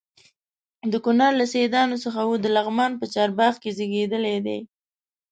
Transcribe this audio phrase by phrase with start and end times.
[0.91, 4.59] د کونړ له سیدانو څخه و د لغمان په چارباغ کې زیږېدلی دی.